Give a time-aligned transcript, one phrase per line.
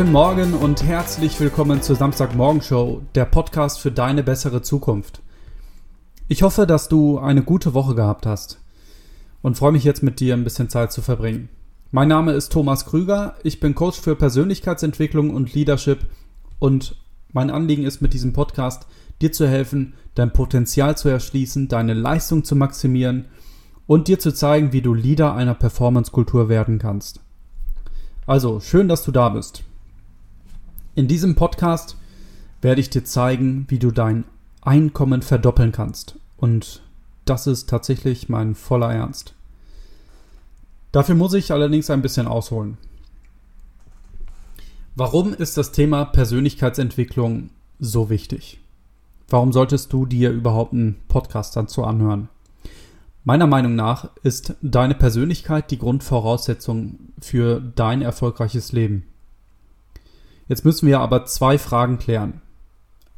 [0.00, 5.20] Guten Morgen und herzlich willkommen zur Samstagmorgenshow, der Podcast für deine bessere Zukunft.
[6.26, 8.62] Ich hoffe, dass du eine gute Woche gehabt hast
[9.42, 11.50] und freue mich jetzt mit dir ein bisschen Zeit zu verbringen.
[11.90, 16.06] Mein Name ist Thomas Krüger, ich bin Coach für Persönlichkeitsentwicklung und Leadership
[16.58, 16.96] und
[17.34, 18.86] mein Anliegen ist mit diesem Podcast,
[19.20, 23.26] dir zu helfen, dein Potenzial zu erschließen, deine Leistung zu maximieren
[23.86, 27.20] und dir zu zeigen, wie du Leader einer Performance-Kultur werden kannst.
[28.26, 29.64] Also, schön, dass du da bist.
[30.94, 31.96] In diesem Podcast
[32.62, 34.24] werde ich dir zeigen, wie du dein
[34.60, 36.16] Einkommen verdoppeln kannst.
[36.36, 36.82] Und
[37.24, 39.34] das ist tatsächlich mein voller Ernst.
[40.92, 42.76] Dafür muss ich allerdings ein bisschen ausholen.
[44.96, 48.60] Warum ist das Thema Persönlichkeitsentwicklung so wichtig?
[49.28, 52.28] Warum solltest du dir überhaupt einen Podcast dazu anhören?
[53.22, 59.04] Meiner Meinung nach ist deine Persönlichkeit die Grundvoraussetzung für dein erfolgreiches Leben.
[60.50, 62.40] Jetzt müssen wir aber zwei Fragen klären.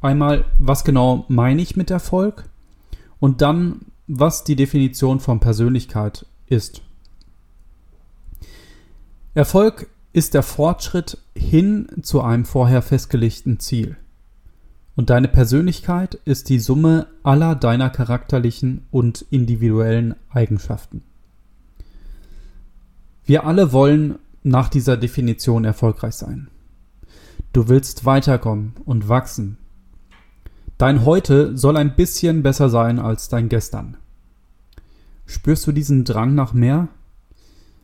[0.01, 2.47] Einmal, was genau meine ich mit Erfolg?
[3.19, 6.83] Und dann, was die Definition von Persönlichkeit ist.
[9.33, 13.97] Erfolg ist der Fortschritt hin zu einem vorher festgelegten Ziel.
[14.95, 21.01] Und deine Persönlichkeit ist die Summe aller deiner charakterlichen und individuellen Eigenschaften.
[23.25, 26.49] Wir alle wollen nach dieser Definition erfolgreich sein.
[27.53, 29.59] Du willst weiterkommen und wachsen.
[30.79, 33.95] Dein Heute soll ein bisschen besser sein als dein Gestern.
[35.27, 36.87] Spürst du diesen Drang nach mehr?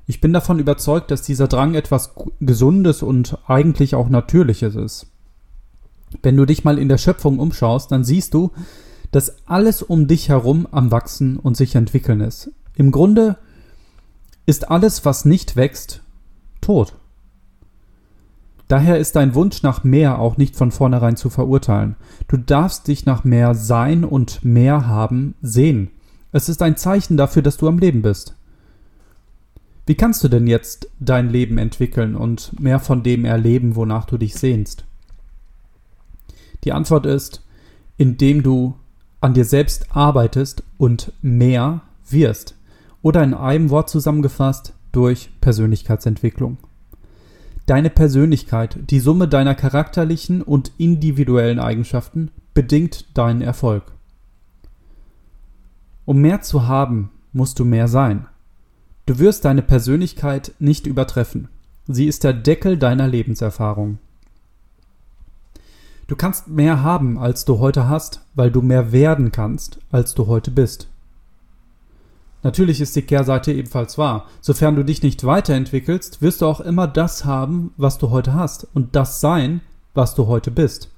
[0.07, 5.05] Ich bin davon überzeugt, dass dieser Drang etwas Gesundes und eigentlich auch Natürliches ist.
[6.23, 8.51] Wenn du dich mal in der Schöpfung umschaust, dann siehst du,
[9.11, 12.51] dass alles um dich herum am Wachsen und sich entwickeln ist.
[12.75, 13.37] Im Grunde
[14.47, 16.01] ist alles, was nicht wächst,
[16.59, 16.95] tot.
[18.69, 21.95] Daher ist dein Wunsch nach mehr auch nicht von vornherein zu verurteilen.
[22.27, 25.89] Du darfst dich nach mehr sein und mehr haben sehen.
[26.31, 28.35] Es ist ein Zeichen dafür, dass du am Leben bist.
[29.87, 34.19] Wie kannst du denn jetzt dein Leben entwickeln und mehr von dem erleben, wonach du
[34.19, 34.85] dich sehnst?
[36.63, 37.43] Die Antwort ist,
[37.97, 38.75] indem du
[39.19, 42.53] an dir selbst arbeitest und mehr wirst.
[43.01, 46.57] Oder in einem Wort zusammengefasst durch Persönlichkeitsentwicklung.
[47.69, 53.83] Deine Persönlichkeit, die Summe deiner charakterlichen und individuellen Eigenschaften, bedingt deinen Erfolg.
[56.03, 58.25] Um mehr zu haben, musst du mehr sein.
[59.05, 61.47] Du wirst deine Persönlichkeit nicht übertreffen.
[61.87, 63.99] Sie ist der Deckel deiner Lebenserfahrung.
[66.07, 70.25] Du kannst mehr haben, als du heute hast, weil du mehr werden kannst, als du
[70.25, 70.87] heute bist.
[72.41, 74.25] Natürlich ist die Kehrseite ebenfalls wahr.
[74.39, 78.67] Sofern du dich nicht weiterentwickelst, wirst du auch immer das haben, was du heute hast
[78.73, 79.61] und das sein,
[79.93, 80.89] was du heute bist.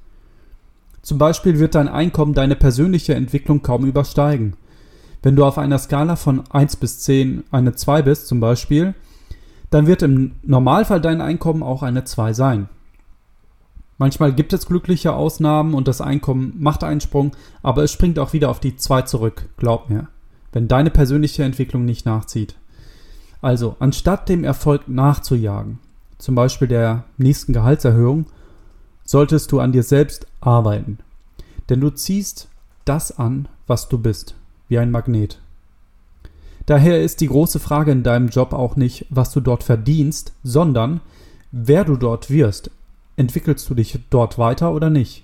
[1.02, 4.54] Zum Beispiel wird dein Einkommen deine persönliche Entwicklung kaum übersteigen.
[5.24, 8.94] Wenn du auf einer Skala von 1 bis 10 eine 2 bist zum Beispiel,
[9.72, 12.70] dann wird im Normalfall dein Einkommen auch eine 2 sein.
[13.98, 17.32] Manchmal gibt es glückliche Ausnahmen und das Einkommen macht einen Sprung,
[17.62, 20.08] aber es springt auch wieder auf die 2 zurück, glaub mir,
[20.52, 22.56] wenn deine persönliche Entwicklung nicht nachzieht.
[23.42, 25.80] Also, anstatt dem Erfolg nachzujagen,
[26.18, 28.26] zum Beispiel der nächsten Gehaltserhöhung,
[29.04, 31.00] solltest du an dir selbst arbeiten.
[31.70, 32.48] Denn du ziehst
[32.86, 34.36] das an, was du bist,
[34.68, 35.40] wie ein Magnet.
[36.66, 41.02] Daher ist die große Frage in deinem Job auch nicht, was du dort verdienst, sondern
[41.52, 42.70] wer du dort wirst,
[43.18, 45.24] entwickelst du dich dort weiter oder nicht?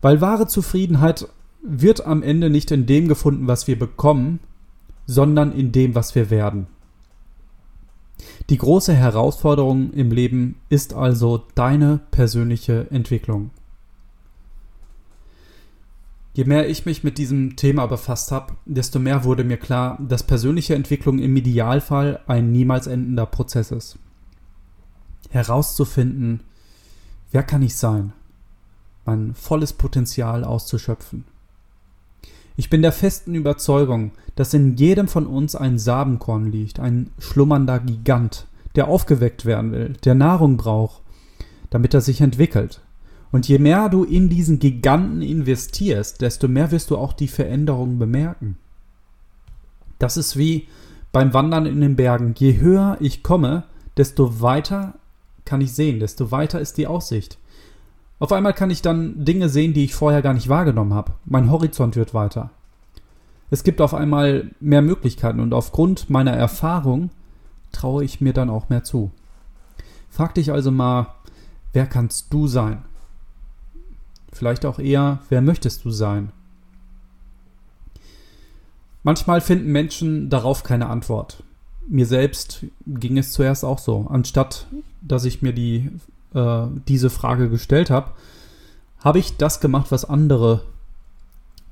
[0.00, 1.26] Weil wahre Zufriedenheit
[1.62, 4.40] wird am Ende nicht in dem gefunden, was wir bekommen,
[5.06, 6.66] sondern in dem, was wir werden.
[8.50, 13.50] Die große Herausforderung im Leben ist also deine persönliche Entwicklung.
[16.34, 20.22] Je mehr ich mich mit diesem Thema befasst habe, desto mehr wurde mir klar, dass
[20.22, 23.98] persönliche Entwicklung im Idealfall ein niemals endender Prozess ist.
[25.30, 26.40] Herauszufinden,
[27.32, 28.12] Wer kann ich sein?
[29.06, 31.24] Mein volles Potenzial auszuschöpfen.
[32.56, 37.80] Ich bin der festen Überzeugung, dass in jedem von uns ein Samenkorn liegt, ein schlummernder
[37.80, 41.02] Gigant, der aufgeweckt werden will, der Nahrung braucht,
[41.70, 42.80] damit er sich entwickelt.
[43.30, 47.98] Und je mehr du in diesen Giganten investierst, desto mehr wirst du auch die Veränderungen
[47.98, 48.58] bemerken.
[49.98, 50.68] Das ist wie
[51.12, 52.34] beim Wandern in den Bergen.
[52.36, 53.64] Je höher ich komme,
[53.96, 54.94] desto weiter
[55.44, 57.38] kann ich sehen, desto weiter ist die Aussicht.
[58.22, 61.14] Auf einmal kann ich dann Dinge sehen, die ich vorher gar nicht wahrgenommen habe.
[61.24, 62.50] Mein Horizont wird weiter.
[63.50, 67.10] Es gibt auf einmal mehr Möglichkeiten und aufgrund meiner Erfahrung
[67.72, 69.10] traue ich mir dann auch mehr zu.
[70.08, 71.08] Frag dich also mal,
[71.72, 72.84] wer kannst du sein?
[74.32, 76.30] Vielleicht auch eher, wer möchtest du sein?
[79.02, 81.42] Manchmal finden Menschen darauf keine Antwort.
[81.88, 84.06] Mir selbst ging es zuerst auch so.
[84.08, 84.68] Anstatt
[85.00, 85.90] dass ich mir die,
[86.34, 88.12] äh, diese Frage gestellt habe,
[88.98, 90.62] habe ich das gemacht, was andere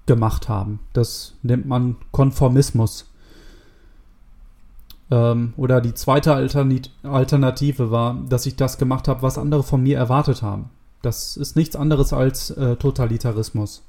[0.07, 0.81] gemacht haben.
[0.93, 3.11] Das nennt man Konformismus.
[5.11, 9.97] Ähm, oder die zweite Alternative war, dass ich das gemacht habe, was andere von mir
[9.97, 10.71] erwartet haben.
[11.03, 13.85] Das ist nichts anderes als äh, Totalitarismus.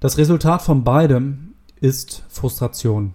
[0.00, 3.14] Das Resultat von beidem ist Frustration.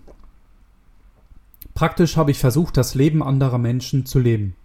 [1.74, 4.56] Praktisch habe ich versucht, das Leben anderer Menschen zu leben.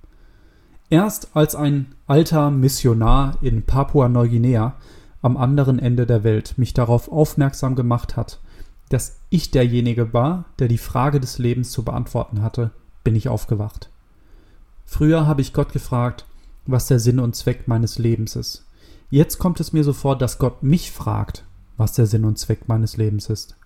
[0.92, 4.74] Erst als ein alter Missionar in Papua-Neuguinea
[5.22, 8.40] am anderen Ende der Welt mich darauf aufmerksam gemacht hat,
[8.90, 12.72] dass ich derjenige war, der die Frage des Lebens zu beantworten hatte,
[13.04, 13.88] bin ich aufgewacht.
[14.84, 16.26] Früher habe ich Gott gefragt,
[16.66, 18.66] was der Sinn und Zweck meines Lebens ist.
[19.08, 21.46] Jetzt kommt es mir so vor, dass Gott mich fragt,
[21.78, 23.56] was der Sinn und Zweck meines Lebens ist.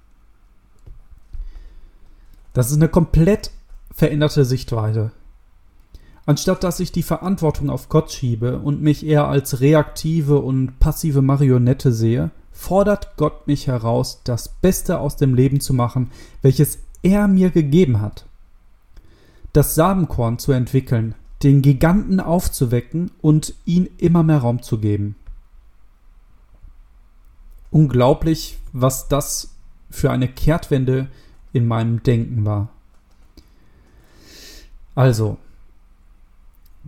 [2.52, 3.50] Das ist eine komplett
[3.92, 5.10] veränderte Sichtweise.
[6.26, 11.22] Anstatt dass ich die Verantwortung auf Gott schiebe und mich eher als reaktive und passive
[11.22, 16.10] Marionette sehe, fordert Gott mich heraus, das Beste aus dem Leben zu machen,
[16.42, 18.26] welches er mir gegeben hat.
[19.52, 21.14] Das Samenkorn zu entwickeln,
[21.44, 25.14] den Giganten aufzuwecken und ihm immer mehr Raum zu geben.
[27.70, 29.54] Unglaublich, was das
[29.90, 31.08] für eine Kehrtwende
[31.52, 32.70] in meinem Denken war.
[34.94, 35.36] Also,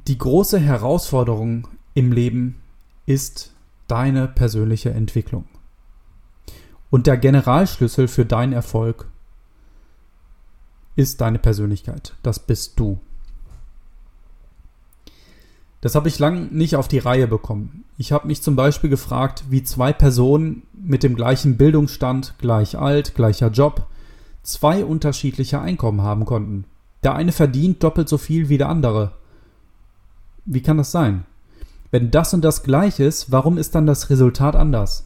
[0.09, 2.57] die große Herausforderung im Leben
[3.05, 3.53] ist
[3.89, 5.45] deine persönliche Entwicklung.
[6.91, 9.09] Und der Generalschlüssel für deinen Erfolg
[10.97, 12.15] ist deine Persönlichkeit.
[12.23, 12.99] Das bist du.
[15.83, 17.85] Das habe ich lang nicht auf die Reihe bekommen.
[17.99, 23.15] Ich habe mich zum Beispiel gefragt, wie zwei Personen mit dem gleichen Bildungsstand, gleich alt,
[23.15, 23.87] gleicher Job,
[24.43, 26.65] zwei unterschiedliche Einkommen haben konnten.
[27.05, 29.13] Der eine verdient doppelt so viel wie der andere.
[30.51, 31.25] Wie kann das sein?
[31.91, 35.05] Wenn das und das gleich ist, warum ist dann das Resultat anders?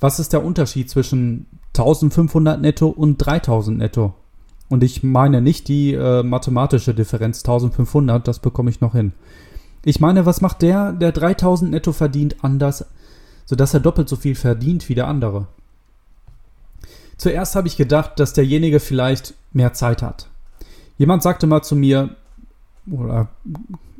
[0.00, 4.14] Was ist der Unterschied zwischen 1500 netto und 3000 netto?
[4.68, 9.12] Und ich meine nicht die äh, mathematische Differenz 1500, das bekomme ich noch hin.
[9.84, 12.84] Ich meine, was macht der, der 3000 netto verdient, anders,
[13.44, 15.46] sodass er doppelt so viel verdient wie der andere?
[17.16, 20.28] Zuerst habe ich gedacht, dass derjenige vielleicht mehr Zeit hat.
[20.98, 22.16] Jemand sagte mal zu mir,
[22.90, 23.28] oder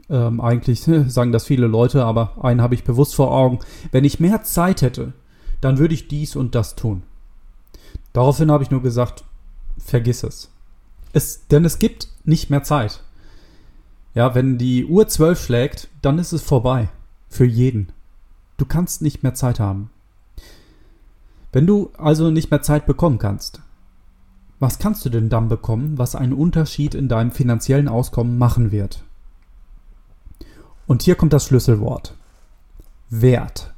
[0.08, 3.58] ähm, eigentlich sagen das viele Leute, aber einen habe ich bewusst vor Augen,
[3.92, 5.12] wenn ich mehr Zeit hätte,
[5.60, 7.02] dann würde ich dies und das tun.
[8.12, 9.24] Daraufhin habe ich nur gesagt,
[9.78, 10.50] vergiss es.
[11.12, 11.46] es.
[11.48, 13.02] Denn es gibt nicht mehr Zeit.
[14.14, 16.88] Ja, wenn die Uhr zwölf schlägt, dann ist es vorbei.
[17.28, 17.92] Für jeden.
[18.56, 19.90] Du kannst nicht mehr Zeit haben.
[21.52, 23.60] Wenn du also nicht mehr Zeit bekommen kannst,
[24.58, 29.04] was kannst du denn dann bekommen, was einen Unterschied in deinem finanziellen Auskommen machen wird?
[30.86, 32.14] Und hier kommt das Schlüsselwort.
[33.10, 33.74] Wert.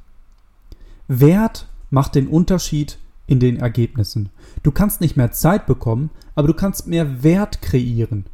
[1.07, 4.29] Wert macht den Unterschied in den Ergebnissen.
[4.63, 8.25] Du kannst nicht mehr Zeit bekommen, aber du kannst mehr Wert kreieren.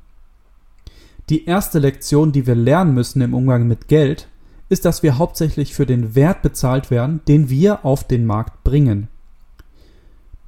[1.30, 4.28] Die erste Lektion, die wir lernen müssen im Umgang mit Geld,
[4.70, 9.08] ist, dass wir hauptsächlich für den Wert bezahlt werden, den wir auf den Markt bringen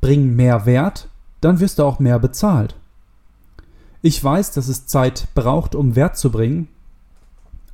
[0.02, 1.10] bring mehr Wert,
[1.42, 2.76] dann wirst du auch mehr bezahlt.
[4.02, 6.68] Ich weiß, dass es Zeit braucht, um Wert zu bringen,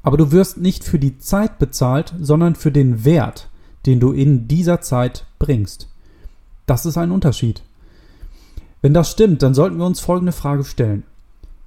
[0.03, 3.49] aber du wirst nicht für die Zeit bezahlt, sondern für den Wert,
[3.85, 5.89] den du in dieser Zeit bringst.
[6.65, 7.63] Das ist ein Unterschied.
[8.81, 11.03] Wenn das stimmt, dann sollten wir uns folgende Frage stellen.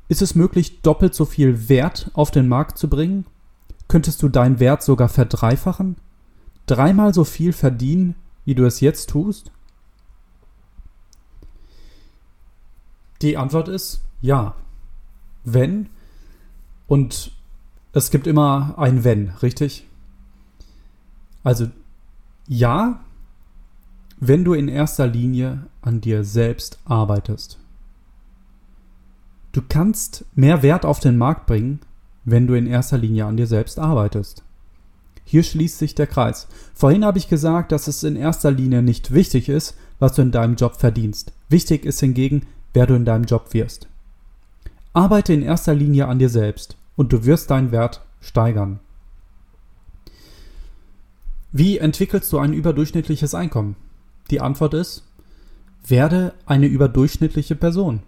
[0.08, 3.24] Ist es möglich, doppelt so viel Wert auf den Markt zu bringen?
[3.88, 5.96] Könntest du deinen Wert sogar verdreifachen?
[6.66, 9.50] Dreimal so viel verdienen, wie du es jetzt tust?
[13.22, 14.54] Die Antwort ist ja.
[15.44, 15.88] Wenn
[16.86, 17.32] und
[17.96, 19.86] es gibt immer ein Wenn, richtig?
[21.42, 21.68] Also
[22.46, 23.00] ja,
[24.20, 27.58] wenn du in erster Linie an dir selbst arbeitest.
[29.52, 31.80] Du kannst mehr Wert auf den Markt bringen,
[32.26, 34.42] wenn du in erster Linie an dir selbst arbeitest.
[35.24, 36.48] Hier schließt sich der Kreis.
[36.74, 40.32] Vorhin habe ich gesagt, dass es in erster Linie nicht wichtig ist, was du in
[40.32, 41.32] deinem Job verdienst.
[41.48, 43.88] Wichtig ist hingegen, wer du in deinem Job wirst.
[44.92, 48.80] Arbeite in erster Linie an dir selbst und du wirst deinen Wert steigern.
[51.52, 53.76] Wie entwickelst du ein überdurchschnittliches Einkommen?
[54.30, 55.04] Die Antwort ist,
[55.86, 58.02] werde eine überdurchschnittliche Person.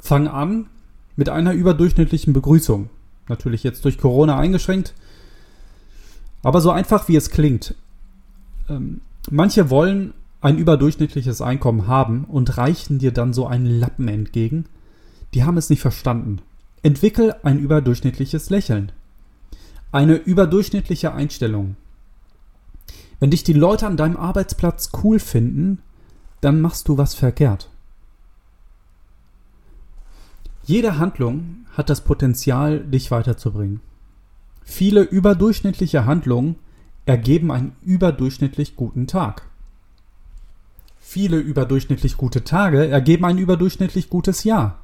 [0.00, 0.66] Fang an
[1.16, 2.90] mit einer überdurchschnittlichen Begrüßung.
[3.28, 4.94] Natürlich jetzt durch Corona eingeschränkt.
[6.42, 7.74] Aber so einfach wie es klingt,
[8.68, 14.64] ähm, manche wollen ein überdurchschnittliches Einkommen haben und reichen dir dann so einen Lappen entgegen.
[15.34, 16.40] Die haben es nicht verstanden.
[16.82, 18.92] Entwickel ein überdurchschnittliches Lächeln.
[19.92, 21.76] Eine überdurchschnittliche Einstellung.
[23.18, 25.82] Wenn dich die Leute an deinem Arbeitsplatz cool finden,
[26.40, 27.68] dann machst du was verkehrt.
[30.64, 33.80] Jede Handlung hat das Potenzial, dich weiterzubringen.
[34.62, 36.56] Viele überdurchschnittliche Handlungen
[37.04, 39.42] ergeben einen überdurchschnittlich guten Tag.
[40.98, 44.78] Viele überdurchschnittlich gute Tage ergeben ein überdurchschnittlich gutes Jahr.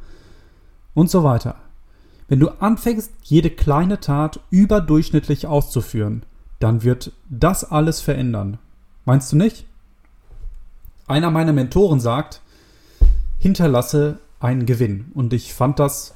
[0.93, 1.57] Und so weiter.
[2.28, 6.25] Wenn du anfängst, jede kleine Tat überdurchschnittlich auszuführen,
[6.59, 8.59] dann wird das alles verändern.
[9.04, 9.64] Meinst du nicht?
[11.06, 12.40] Einer meiner Mentoren sagt,
[13.38, 15.12] hinterlasse einen Gewinn.
[15.14, 16.14] Und ich fand das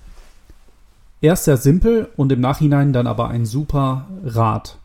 [1.20, 4.78] erst sehr simpel und im Nachhinein dann aber ein super Rat.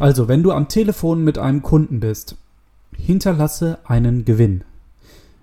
[0.00, 2.36] Also, wenn du am Telefon mit einem Kunden bist,
[2.96, 4.64] hinterlasse einen Gewinn.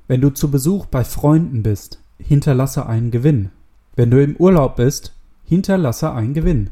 [0.07, 3.51] Wenn du zu Besuch bei Freunden bist, hinterlasse einen Gewinn.
[3.95, 6.69] Wenn du im Urlaub bist, hinterlasse einen Gewinn.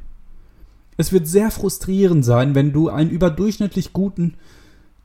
[0.98, 4.36] Es wird sehr frustrierend sein, wenn du einen überdurchschnittlich guten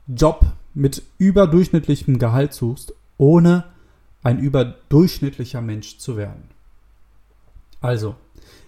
[0.07, 3.65] Job mit überdurchschnittlichem Gehalt suchst, ohne
[4.23, 6.49] ein überdurchschnittlicher Mensch zu werden.
[7.81, 8.15] Also,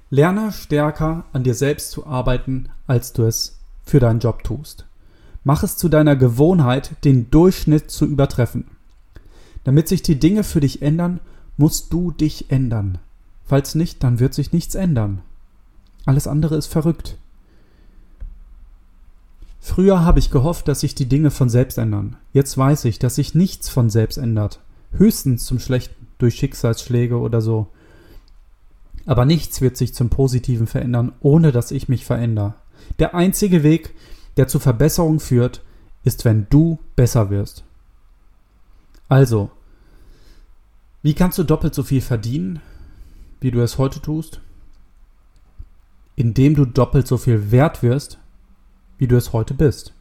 [0.10, 4.86] lerne stärker an dir selbst zu arbeiten, als du es für deinen Job tust.
[5.44, 8.66] Mach es zu deiner Gewohnheit, den Durchschnitt zu übertreffen.
[9.64, 11.20] Damit sich die Dinge für dich ändern,
[11.58, 13.00] musst du dich ändern.
[13.48, 15.22] Falls nicht, dann wird sich nichts ändern.
[16.06, 17.18] Alles andere ist verrückt.
[19.60, 22.18] Früher habe ich gehofft, dass sich die Dinge von selbst ändern.
[22.34, 24.60] Jetzt weiß ich, dass sich nichts von selbst ändert.
[24.92, 27.68] Höchstens zum Schlechten durch Schicksalsschläge oder so.
[29.06, 32.56] Aber nichts wird sich zum Positiven verändern, ohne dass ich mich verändere.
[33.00, 33.94] Der einzige Weg,
[34.36, 35.64] der zur Verbesserung führt,
[36.04, 37.64] ist, wenn du besser wirst.
[39.10, 39.50] Also,
[41.02, 42.62] wie kannst du doppelt so viel verdienen,
[43.40, 44.42] wie du es heute tust?
[46.18, 48.20] indem du doppelt so viel wert wirst,
[48.98, 49.94] wie du es heute bist.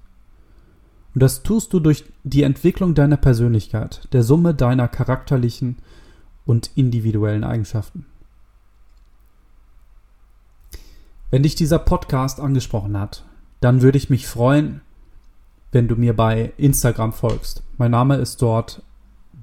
[1.14, 5.76] Und das tust du durch die Entwicklung deiner Persönlichkeit, der Summe deiner charakterlichen
[6.46, 8.06] und individuellen Eigenschaften.
[11.30, 13.24] Wenn dich dieser Podcast angesprochen hat,
[13.60, 14.80] dann würde ich mich freuen,
[15.70, 17.62] wenn du mir bei Instagram folgst.
[17.76, 18.82] Mein Name ist dort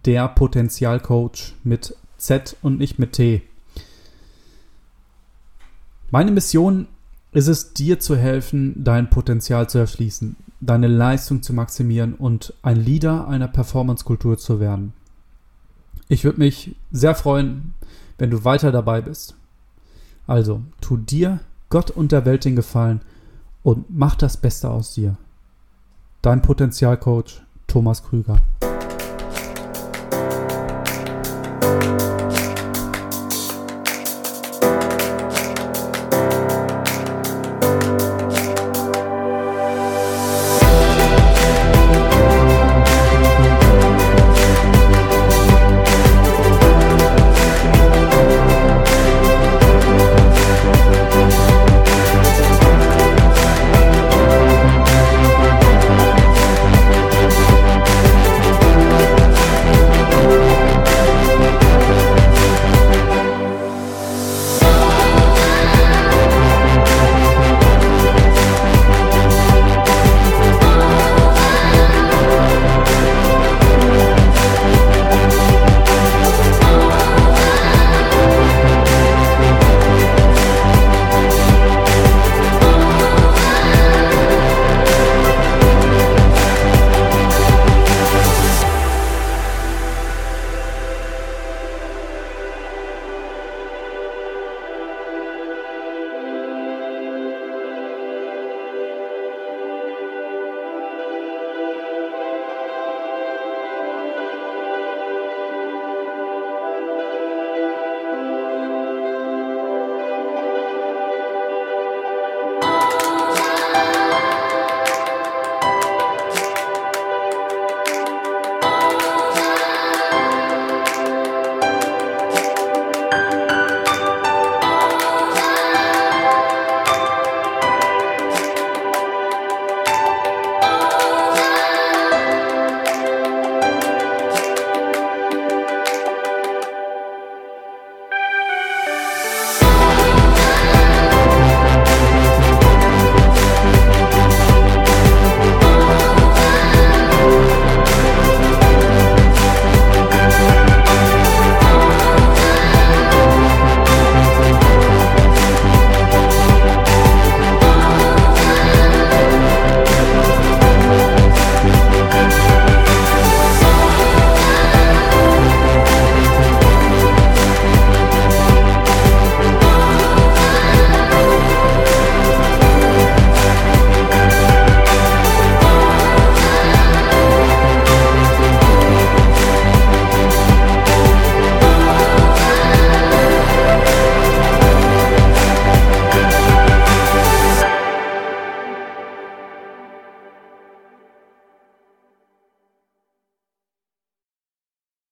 [0.06, 3.44] der Potenzialcoach mit Z und nicht mit T.
[6.14, 6.86] Meine Mission
[7.32, 12.78] ist es, dir zu helfen, dein Potenzial zu erschließen, deine Leistung zu maximieren und ein
[12.78, 14.94] Leader einer Performance-Kultur zu werden.
[16.10, 17.74] Ich würde mich sehr freuen,
[18.20, 19.34] wenn du weiter dabei bist.
[20.28, 21.40] Also, tu dir,
[21.70, 23.02] Gott und der Welt den Gefallen
[23.64, 25.18] und mach das Beste aus dir.
[26.22, 28.38] Dein Potenzialcoach Thomas Krüger.